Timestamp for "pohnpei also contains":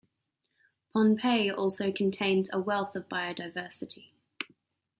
0.95-2.49